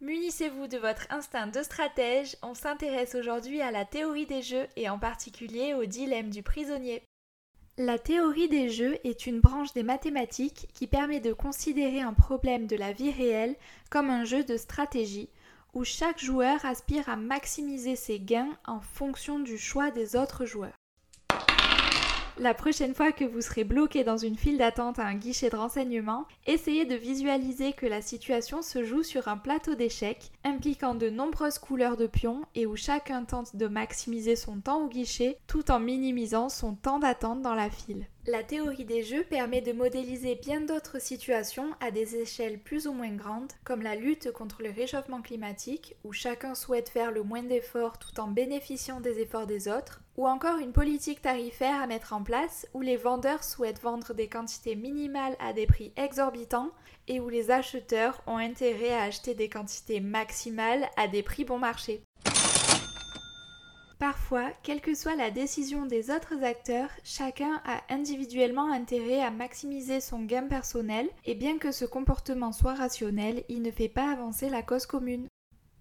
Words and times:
Munissez-vous 0.00 0.68
de 0.68 0.78
votre 0.78 1.08
instinct 1.10 1.48
de 1.48 1.60
stratège, 1.60 2.36
on 2.42 2.54
s'intéresse 2.54 3.16
aujourd'hui 3.16 3.60
à 3.60 3.72
la 3.72 3.84
théorie 3.84 4.26
des 4.26 4.42
jeux 4.42 4.68
et 4.76 4.88
en 4.88 4.96
particulier 4.96 5.74
au 5.74 5.86
dilemme 5.86 6.30
du 6.30 6.44
prisonnier. 6.44 7.02
La 7.78 7.98
théorie 7.98 8.48
des 8.48 8.70
jeux 8.70 8.96
est 9.02 9.26
une 9.26 9.40
branche 9.40 9.72
des 9.72 9.82
mathématiques 9.82 10.68
qui 10.72 10.86
permet 10.86 11.18
de 11.18 11.32
considérer 11.32 12.00
un 12.00 12.12
problème 12.12 12.68
de 12.68 12.76
la 12.76 12.92
vie 12.92 13.10
réelle 13.10 13.56
comme 13.90 14.08
un 14.08 14.24
jeu 14.24 14.44
de 14.44 14.56
stratégie 14.56 15.30
où 15.74 15.82
chaque 15.82 16.20
joueur 16.20 16.64
aspire 16.64 17.08
à 17.08 17.16
maximiser 17.16 17.96
ses 17.96 18.20
gains 18.20 18.56
en 18.66 18.80
fonction 18.80 19.40
du 19.40 19.58
choix 19.58 19.90
des 19.90 20.14
autres 20.14 20.44
joueurs. 20.44 20.76
La 22.40 22.54
prochaine 22.54 22.94
fois 22.94 23.10
que 23.10 23.24
vous 23.24 23.40
serez 23.40 23.64
bloqué 23.64 24.04
dans 24.04 24.16
une 24.16 24.36
file 24.36 24.58
d'attente 24.58 25.00
à 25.00 25.04
un 25.04 25.16
guichet 25.16 25.50
de 25.50 25.56
renseignement, 25.56 26.24
essayez 26.46 26.84
de 26.84 26.94
visualiser 26.94 27.72
que 27.72 27.84
la 27.84 28.00
situation 28.00 28.62
se 28.62 28.84
joue 28.84 29.02
sur 29.02 29.26
un 29.26 29.36
plateau 29.36 29.74
d'échecs 29.74 30.30
impliquant 30.44 30.94
de 30.94 31.10
nombreuses 31.10 31.58
couleurs 31.58 31.96
de 31.96 32.06
pions 32.06 32.42
et 32.54 32.64
où 32.64 32.76
chacun 32.76 33.24
tente 33.24 33.56
de 33.56 33.66
maximiser 33.66 34.36
son 34.36 34.60
temps 34.60 34.84
au 34.84 34.88
guichet 34.88 35.36
tout 35.48 35.72
en 35.72 35.80
minimisant 35.80 36.48
son 36.48 36.76
temps 36.76 37.00
d'attente 37.00 37.42
dans 37.42 37.56
la 37.56 37.70
file. 37.70 38.06
La 38.30 38.42
théorie 38.42 38.84
des 38.84 39.04
jeux 39.04 39.24
permet 39.24 39.62
de 39.62 39.72
modéliser 39.72 40.34
bien 40.34 40.60
d'autres 40.60 41.00
situations 41.00 41.70
à 41.80 41.90
des 41.90 42.16
échelles 42.16 42.58
plus 42.58 42.86
ou 42.86 42.92
moins 42.92 43.14
grandes, 43.14 43.54
comme 43.64 43.80
la 43.80 43.94
lutte 43.94 44.32
contre 44.32 44.62
le 44.62 44.68
réchauffement 44.68 45.22
climatique, 45.22 45.96
où 46.04 46.12
chacun 46.12 46.54
souhaite 46.54 46.90
faire 46.90 47.10
le 47.10 47.22
moins 47.22 47.42
d'efforts 47.42 47.98
tout 47.98 48.20
en 48.20 48.26
bénéficiant 48.26 49.00
des 49.00 49.20
efforts 49.20 49.46
des 49.46 49.66
autres, 49.66 50.02
ou 50.18 50.28
encore 50.28 50.58
une 50.58 50.74
politique 50.74 51.22
tarifaire 51.22 51.80
à 51.80 51.86
mettre 51.86 52.12
en 52.12 52.22
place 52.22 52.68
où 52.74 52.82
les 52.82 52.98
vendeurs 52.98 53.44
souhaitent 53.44 53.80
vendre 53.80 54.12
des 54.12 54.28
quantités 54.28 54.76
minimales 54.76 55.36
à 55.40 55.54
des 55.54 55.66
prix 55.66 55.94
exorbitants 55.96 56.72
et 57.06 57.20
où 57.20 57.30
les 57.30 57.50
acheteurs 57.50 58.22
ont 58.26 58.36
intérêt 58.36 58.92
à 58.92 59.04
acheter 59.04 59.32
des 59.32 59.48
quantités 59.48 60.00
maximales 60.00 60.86
à 60.98 61.08
des 61.08 61.22
prix 61.22 61.46
bon 61.46 61.58
marché. 61.58 62.02
Parfois, 63.98 64.52
quelle 64.62 64.80
que 64.80 64.94
soit 64.94 65.16
la 65.16 65.32
décision 65.32 65.84
des 65.84 66.10
autres 66.10 66.44
acteurs, 66.44 66.90
chacun 67.02 67.60
a 67.64 67.82
individuellement 67.92 68.70
intérêt 68.72 69.20
à 69.20 69.32
maximiser 69.32 70.00
son 70.00 70.22
gain 70.22 70.44
personnel 70.44 71.08
et 71.24 71.34
bien 71.34 71.58
que 71.58 71.72
ce 71.72 71.84
comportement 71.84 72.52
soit 72.52 72.74
rationnel, 72.74 73.42
il 73.48 73.60
ne 73.60 73.72
fait 73.72 73.88
pas 73.88 74.12
avancer 74.12 74.48
la 74.48 74.62
cause 74.62 74.86
commune. 74.86 75.26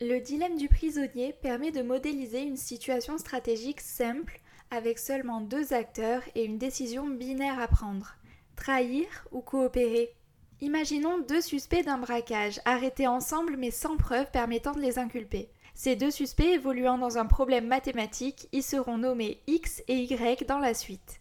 Le 0.00 0.18
dilemme 0.18 0.56
du 0.56 0.68
prisonnier 0.68 1.34
permet 1.42 1.72
de 1.72 1.82
modéliser 1.82 2.40
une 2.40 2.56
situation 2.56 3.18
stratégique 3.18 3.82
simple 3.82 4.40
avec 4.70 4.98
seulement 4.98 5.42
deux 5.42 5.74
acteurs 5.74 6.22
et 6.34 6.44
une 6.44 6.58
décision 6.58 7.06
binaire 7.06 7.60
à 7.60 7.68
prendre. 7.68 8.16
Trahir 8.56 9.06
ou 9.30 9.42
coopérer? 9.42 10.14
Imaginons 10.62 11.18
deux 11.18 11.42
suspects 11.42 11.82
d'un 11.82 11.98
braquage, 11.98 12.60
arrêtés 12.64 13.06
ensemble 13.06 13.56
mais 13.58 13.70
sans 13.70 13.98
preuve 13.98 14.30
permettant 14.30 14.72
de 14.72 14.80
les 14.80 14.98
inculper. 14.98 15.50
Ces 15.74 15.96
deux 15.96 16.10
suspects 16.10 16.54
évoluant 16.54 16.96
dans 16.96 17.18
un 17.18 17.26
problème 17.26 17.66
mathématique, 17.66 18.48
ils 18.52 18.62
seront 18.62 18.96
nommés 18.96 19.42
X 19.46 19.82
et 19.88 19.98
Y 19.98 20.46
dans 20.46 20.58
la 20.58 20.72
suite. 20.72 21.20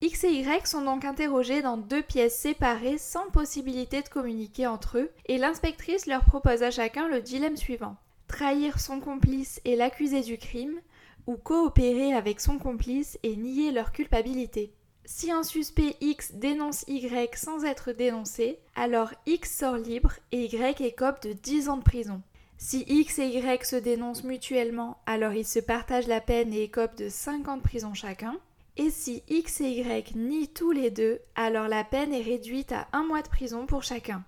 X 0.00 0.24
et 0.24 0.32
Y 0.32 0.66
sont 0.66 0.80
donc 0.80 1.04
interrogés 1.04 1.60
dans 1.60 1.76
deux 1.76 2.00
pièces 2.00 2.38
séparées 2.38 2.96
sans 2.96 3.28
possibilité 3.28 4.00
de 4.00 4.08
communiquer 4.08 4.66
entre 4.66 4.96
eux, 4.96 5.10
et 5.26 5.36
l'inspectrice 5.36 6.06
leur 6.06 6.24
propose 6.24 6.62
à 6.62 6.70
chacun 6.70 7.06
le 7.06 7.20
dilemme 7.20 7.58
suivant. 7.58 7.96
Trahir 8.26 8.80
son 8.80 9.00
complice 9.00 9.60
et 9.66 9.76
l'accuser 9.76 10.22
du 10.22 10.38
crime, 10.38 10.80
ou 11.26 11.36
coopérer 11.36 12.14
avec 12.14 12.40
son 12.40 12.56
complice 12.56 13.18
et 13.22 13.36
nier 13.36 13.72
leur 13.72 13.92
culpabilité. 13.92 14.72
Si 15.12 15.32
un 15.32 15.42
suspect 15.42 15.96
X 16.00 16.34
dénonce 16.34 16.84
Y 16.86 17.36
sans 17.36 17.64
être 17.64 17.90
dénoncé, 17.90 18.60
alors 18.76 19.10
X 19.26 19.58
sort 19.58 19.76
libre 19.76 20.12
et 20.30 20.44
Y 20.44 20.80
écope 20.82 21.20
de 21.24 21.32
10 21.32 21.68
ans 21.68 21.76
de 21.78 21.82
prison. 21.82 22.22
Si 22.58 22.84
X 22.86 23.18
et 23.18 23.26
Y 23.26 23.66
se 23.66 23.74
dénoncent 23.74 24.22
mutuellement, 24.22 24.98
alors 25.06 25.32
ils 25.32 25.44
se 25.44 25.58
partagent 25.58 26.06
la 26.06 26.20
peine 26.20 26.54
et 26.54 26.62
écopent 26.62 26.96
de 26.96 27.08
5 27.08 27.48
ans 27.48 27.56
de 27.56 27.62
prison 27.62 27.92
chacun. 27.92 28.36
Et 28.76 28.90
si 28.90 29.24
X 29.28 29.60
et 29.62 29.70
Y 29.70 30.14
nient 30.14 30.46
tous 30.54 30.70
les 30.70 30.90
deux, 30.90 31.18
alors 31.34 31.66
la 31.66 31.82
peine 31.82 32.14
est 32.14 32.22
réduite 32.22 32.70
à 32.70 32.86
un 32.92 33.02
mois 33.02 33.22
de 33.22 33.28
prison 33.28 33.66
pour 33.66 33.82
chacun. 33.82 34.22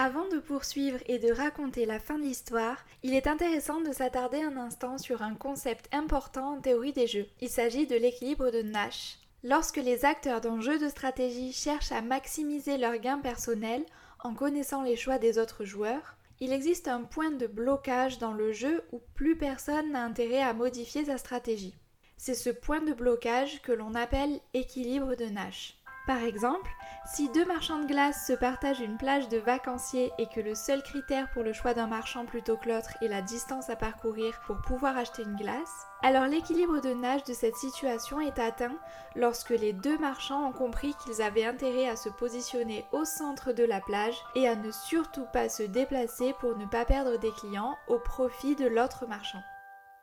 Avant 0.00 0.28
de 0.28 0.38
poursuivre 0.38 1.00
et 1.08 1.18
de 1.18 1.32
raconter 1.32 1.84
la 1.84 1.98
fin 1.98 2.18
de 2.18 2.22
l'histoire, 2.22 2.84
il 3.02 3.14
est 3.14 3.26
intéressant 3.26 3.80
de 3.80 3.90
s'attarder 3.90 4.40
un 4.40 4.56
instant 4.56 4.96
sur 4.96 5.22
un 5.22 5.34
concept 5.34 5.92
important 5.92 6.52
en 6.52 6.60
théorie 6.60 6.92
des 6.92 7.08
jeux. 7.08 7.26
Il 7.40 7.48
s'agit 7.48 7.88
de 7.88 7.96
l'équilibre 7.96 8.52
de 8.52 8.62
Nash. 8.62 9.18
Lorsque 9.42 9.78
les 9.78 10.04
acteurs 10.04 10.40
d'un 10.40 10.60
jeu 10.60 10.78
de 10.78 10.88
stratégie 10.88 11.52
cherchent 11.52 11.90
à 11.90 12.00
maximiser 12.00 12.78
leurs 12.78 12.98
gains 12.98 13.18
personnels 13.18 13.84
en 14.22 14.34
connaissant 14.34 14.82
les 14.82 14.94
choix 14.94 15.18
des 15.18 15.36
autres 15.36 15.64
joueurs, 15.64 16.16
il 16.38 16.52
existe 16.52 16.86
un 16.86 17.02
point 17.02 17.32
de 17.32 17.48
blocage 17.48 18.18
dans 18.18 18.34
le 18.34 18.52
jeu 18.52 18.84
où 18.92 19.00
plus 19.16 19.36
personne 19.36 19.90
n'a 19.90 20.04
intérêt 20.04 20.42
à 20.42 20.54
modifier 20.54 21.06
sa 21.06 21.18
stratégie. 21.18 21.74
C'est 22.16 22.34
ce 22.34 22.50
point 22.50 22.82
de 22.82 22.92
blocage 22.92 23.62
que 23.62 23.72
l'on 23.72 23.96
appelle 23.96 24.38
équilibre 24.54 25.16
de 25.16 25.24
Nash. 25.24 25.77
Par 26.08 26.24
exemple, 26.24 26.70
si 27.04 27.28
deux 27.28 27.44
marchands 27.44 27.80
de 27.80 27.86
glace 27.86 28.26
se 28.26 28.32
partagent 28.32 28.80
une 28.80 28.96
plage 28.96 29.28
de 29.28 29.36
vacanciers 29.36 30.10
et 30.16 30.26
que 30.26 30.40
le 30.40 30.54
seul 30.54 30.82
critère 30.82 31.30
pour 31.32 31.42
le 31.42 31.52
choix 31.52 31.74
d'un 31.74 31.86
marchand 31.86 32.24
plutôt 32.24 32.56
que 32.56 32.70
l'autre 32.70 32.96
est 33.02 33.08
la 33.08 33.20
distance 33.20 33.68
à 33.68 33.76
parcourir 33.76 34.40
pour 34.46 34.56
pouvoir 34.62 34.96
acheter 34.96 35.22
une 35.22 35.36
glace, 35.36 35.86
alors 36.02 36.24
l'équilibre 36.24 36.80
de 36.80 36.94
nage 36.94 37.24
de 37.24 37.34
cette 37.34 37.56
situation 37.56 38.22
est 38.22 38.38
atteint 38.38 38.78
lorsque 39.16 39.50
les 39.50 39.74
deux 39.74 39.98
marchands 39.98 40.48
ont 40.48 40.52
compris 40.52 40.94
qu'ils 41.04 41.20
avaient 41.20 41.44
intérêt 41.44 41.90
à 41.90 41.96
se 41.96 42.08
positionner 42.08 42.86
au 42.92 43.04
centre 43.04 43.52
de 43.52 43.64
la 43.64 43.82
plage 43.82 44.16
et 44.34 44.48
à 44.48 44.56
ne 44.56 44.70
surtout 44.70 45.26
pas 45.30 45.50
se 45.50 45.62
déplacer 45.62 46.34
pour 46.40 46.56
ne 46.56 46.64
pas 46.64 46.86
perdre 46.86 47.18
des 47.18 47.32
clients 47.32 47.76
au 47.86 47.98
profit 47.98 48.56
de 48.56 48.66
l'autre 48.66 49.06
marchand. 49.06 49.42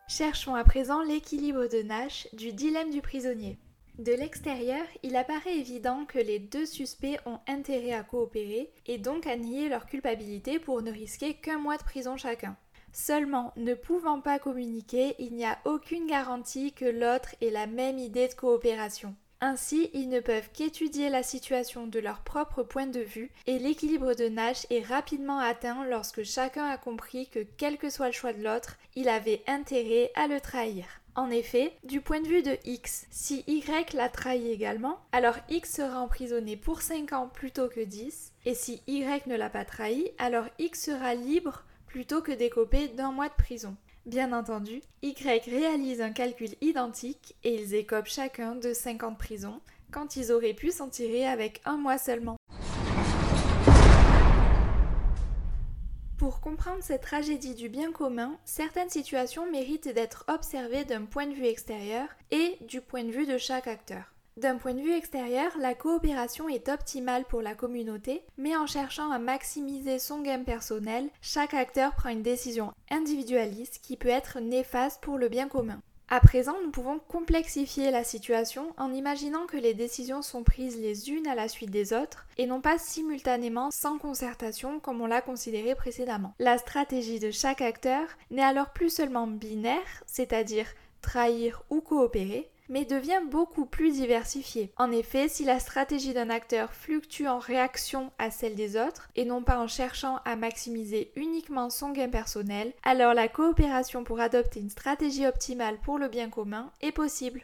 Cherchons 0.08 0.54
à 0.54 0.64
présent 0.64 1.02
l'équilibre 1.02 1.66
de 1.66 1.82
Nash 1.82 2.28
du 2.34 2.54
dilemme 2.54 2.92
du 2.92 3.02
prisonnier. 3.02 3.58
De 4.00 4.12
l'extérieur, 4.12 4.86
il 5.04 5.16
apparaît 5.16 5.58
évident 5.58 6.06
que 6.06 6.20
les 6.20 6.38
deux 6.38 6.66
suspects 6.66 7.18
ont 7.26 7.40
intérêt 7.48 7.94
à 7.94 8.04
coopérer 8.04 8.70
et 8.88 8.98
donc 8.98 9.26
à 9.26 9.38
nier 9.38 9.70
leur 9.70 9.86
culpabilité 9.86 10.60
pour 10.60 10.82
ne 10.82 10.92
risquer 10.92 11.36
qu'un 11.36 11.60
mois 11.60 11.78
de 11.78 11.84
prison 11.84 12.18
chacun. 12.18 12.58
Seulement, 12.92 13.54
ne 13.56 13.74
pouvant 13.74 14.20
pas 14.20 14.38
communiquer, 14.38 15.16
il 15.20 15.34
n'y 15.34 15.46
a 15.46 15.60
aucune 15.64 16.08
garantie 16.08 16.74
que 16.74 16.86
l'autre 16.86 17.36
ait 17.40 17.52
la 17.52 17.68
même 17.68 17.98
idée 17.98 18.28
de 18.28 18.34
coopération. 18.34 19.16
Ainsi, 19.40 19.90
ils 19.94 20.10
ne 20.10 20.20
peuvent 20.20 20.50
qu'étudier 20.54 21.10
la 21.10 21.24
situation 21.24 21.88
de 21.88 22.00
leur 22.00 22.20
propre 22.20 22.64
point 22.64 22.88
de 22.88 23.02
vue 23.02 23.32
et 23.48 23.60
l'équilibre 23.60 24.14
de 24.14 24.28
Nash 24.28 24.66
est 24.72 24.86
rapidement 24.86 25.40
atteint 25.40 25.86
lorsque 25.86 26.24
chacun 26.24 26.66
a 26.66 26.78
compris 26.78 27.30
que 27.30 27.46
quel 27.58 27.78
que 27.78 27.90
soit 27.90 28.08
le 28.08 28.14
choix 28.14 28.34
de 28.34 28.44
l'autre, 28.44 28.78
il 28.96 29.08
avait 29.08 29.44
intérêt 29.48 30.12
à 30.16 30.28
le 30.28 30.42
trahir. 30.42 30.86
En 31.18 31.32
effet, 31.32 31.78
du 31.86 32.02
point 32.02 32.20
de 32.20 32.28
vue 32.28 32.44
de 32.44 32.58
X, 32.66 33.08
si 33.10 33.46
Y 33.48 33.94
l'a 33.94 34.10
trahi 34.10 34.52
également, 34.52 35.00
alors 35.14 35.38
X 35.48 35.76
sera 35.76 36.02
emprisonné 36.02 36.58
pour 36.58 36.82
5 36.82 37.14
ans 37.14 37.30
plutôt 37.34 37.70
que 37.70 37.80
10, 37.80 38.34
et 38.44 38.54
si 38.54 38.82
Y 38.86 39.26
ne 39.26 39.38
l'a 39.38 39.50
pas 39.50 39.64
trahi, 39.64 40.12
alors 40.18 40.46
X 40.60 40.84
sera 40.84 41.16
libre 41.16 41.64
plutôt 41.88 42.22
que 42.22 42.34
d'écoper 42.34 42.90
d'un 42.90 43.14
mois 43.14 43.30
de 43.30 43.34
prison. 43.34 43.78
Bien 44.06 44.34
entendu, 44.34 44.82
Y 45.04 45.46
réalise 45.46 46.02
un 46.02 46.12
calcul 46.12 46.50
identique 46.60 47.36
et 47.46 47.56
ils 47.56 47.76
écopent 47.76 48.10
chacun 48.10 48.56
de 48.56 48.74
5 48.74 49.04
ans 49.04 49.12
de 49.12 49.18
prison, 49.18 49.62
quand 49.92 50.18
ils 50.18 50.34
auraient 50.34 50.54
pu 50.54 50.72
s'en 50.72 50.90
tirer 50.90 51.26
avec 51.26 51.62
un 51.64 51.78
mois 51.78 51.98
seulement. 51.98 52.36
Pour 56.26 56.42
comprendre 56.42 56.82
cette 56.82 57.04
tragédie 57.04 57.54
du 57.54 57.70
bien 57.70 57.92
commun, 57.92 58.36
certaines 58.46 58.90
situations 58.90 59.46
méritent 59.52 59.94
d'être 59.94 60.26
observées 60.28 60.84
d'un 60.84 61.06
point 61.06 61.28
de 61.28 61.36
vue 61.36 61.46
extérieur 61.46 62.08
et 62.32 62.58
du 62.62 62.82
point 62.82 63.04
de 63.04 63.12
vue 63.12 63.28
de 63.28 63.38
chaque 63.38 63.68
acteur. 63.68 64.12
D'un 64.36 64.58
point 64.58 64.74
de 64.74 64.82
vue 64.82 64.96
extérieur, 64.96 65.52
la 65.60 65.76
coopération 65.76 66.50
est 66.50 66.68
optimale 66.68 67.26
pour 67.26 67.44
la 67.44 67.54
communauté, 67.54 68.24
mais 68.40 68.58
en 68.58 68.66
cherchant 68.66 69.12
à 69.12 69.20
maximiser 69.20 70.00
son 70.00 70.24
gain 70.24 70.42
personnel, 70.42 71.12
chaque 71.22 71.54
acteur 71.54 71.94
prend 71.94 72.10
une 72.10 72.24
décision 72.24 72.74
individualiste 72.90 73.80
qui 73.84 73.96
peut 73.96 74.10
être 74.10 74.40
néfaste 74.40 75.04
pour 75.04 75.20
le 75.20 75.30
bien 75.30 75.48
commun. 75.48 75.80
À 76.08 76.20
présent, 76.20 76.56
nous 76.64 76.70
pouvons 76.70 77.00
complexifier 77.00 77.90
la 77.90 78.04
situation 78.04 78.74
en 78.78 78.94
imaginant 78.94 79.48
que 79.48 79.58
les 79.58 79.74
décisions 79.74 80.22
sont 80.22 80.44
prises 80.44 80.80
les 80.80 81.10
unes 81.10 81.28
à 81.28 81.34
la 81.34 81.48
suite 81.48 81.72
des 81.72 81.94
autres 81.94 82.28
et 82.38 82.46
non 82.46 82.62
pas 82.62 82.78
simultanément 82.78 83.72
sans 83.72 83.98
concertation 83.98 84.80
comme 84.80 85.02
on 85.02 85.08
l'a 85.08 85.22
considéré 85.22 85.74
précédemment. 85.74 86.36
La 86.38 86.60
stratégie 86.60 87.20
de 87.20 87.32
chaque 87.32 87.62
acteur 87.62 88.08
n'est 88.30 88.44
alors 88.44 88.70
plus 88.70 88.92
seulement 88.92 89.26
binaire, 89.26 90.04
c'est-à-dire 90.06 90.68
trahir 91.02 91.64
ou 91.72 91.82
coopérer, 91.82 92.52
mais 92.70 92.86
devient 92.86 93.22
beaucoup 93.30 93.66
plus 93.66 93.92
diversifié. 93.92 94.72
En 94.78 94.92
effet, 94.92 95.28
si 95.28 95.46
la 95.46 95.60
stratégie 95.60 96.14
d'un 96.14 96.30
acteur 96.30 96.74
fluctue 96.74 97.28
en 97.28 97.40
réaction 97.40 98.12
à 98.18 98.32
celle 98.32 98.56
des 98.56 98.78
autres, 98.78 99.10
et 99.16 99.26
non 99.26 99.42
pas 99.42 99.60
en 99.60 99.68
cherchant 99.68 100.20
à 100.26 100.36
maximiser 100.36 101.12
uniquement 101.16 101.70
son 101.70 101.92
gain 101.92 102.10
personnel, 102.10 102.74
alors 102.84 103.14
la 103.14 103.28
coopération 103.28 104.04
pour 104.04 104.20
adopter 104.20 104.60
une 104.60 104.70
stratégie 104.70 105.28
optimale 105.28 105.78
pour 105.84 105.98
le 105.98 106.08
bien 106.08 106.30
commun 106.30 106.72
est 106.82 106.92
possible. 106.92 107.42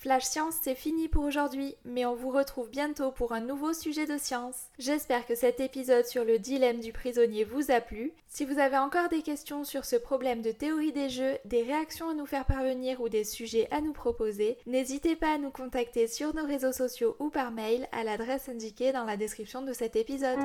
Flash 0.00 0.24
Science, 0.24 0.54
c'est 0.62 0.74
fini 0.74 1.08
pour 1.08 1.24
aujourd'hui, 1.24 1.74
mais 1.84 2.06
on 2.06 2.14
vous 2.14 2.30
retrouve 2.30 2.70
bientôt 2.70 3.10
pour 3.10 3.32
un 3.32 3.42
nouveau 3.42 3.74
sujet 3.74 4.06
de 4.06 4.16
science. 4.16 4.56
J'espère 4.78 5.26
que 5.26 5.34
cet 5.34 5.60
épisode 5.60 6.06
sur 6.06 6.24
le 6.24 6.38
dilemme 6.38 6.80
du 6.80 6.90
prisonnier 6.90 7.44
vous 7.44 7.70
a 7.70 7.82
plu. 7.82 8.14
Si 8.26 8.46
vous 8.46 8.58
avez 8.58 8.78
encore 8.78 9.10
des 9.10 9.20
questions 9.20 9.62
sur 9.62 9.84
ce 9.84 9.96
problème 9.96 10.40
de 10.40 10.52
théorie 10.52 10.92
des 10.92 11.10
jeux, 11.10 11.36
des 11.44 11.62
réactions 11.62 12.08
à 12.08 12.14
nous 12.14 12.24
faire 12.24 12.46
parvenir 12.46 13.02
ou 13.02 13.10
des 13.10 13.24
sujets 13.24 13.68
à 13.70 13.82
nous 13.82 13.92
proposer, 13.92 14.56
n'hésitez 14.64 15.16
pas 15.16 15.34
à 15.34 15.38
nous 15.38 15.50
contacter 15.50 16.06
sur 16.06 16.34
nos 16.34 16.46
réseaux 16.46 16.72
sociaux 16.72 17.14
ou 17.18 17.28
par 17.28 17.50
mail 17.50 17.86
à 17.92 18.02
l'adresse 18.02 18.48
indiquée 18.48 18.92
dans 18.92 19.04
la 19.04 19.18
description 19.18 19.60
de 19.60 19.74
cet 19.74 19.96
épisode. 19.96 20.38